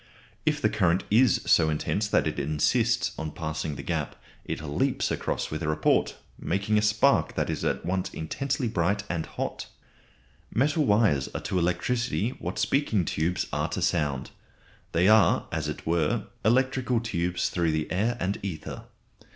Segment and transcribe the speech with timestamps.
[0.47, 5.11] If the current is so intense that it insists on passing the gap, it leaps
[5.11, 9.67] across with a report, making a spark that is at once intensely bright and hot.
[10.51, 14.31] Metal wires are to electricity what speaking tubes are to sound;
[14.91, 18.85] they are as it were electrical tubes through the air and ether.